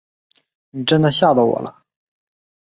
[0.71, 1.83] 你真的吓到我了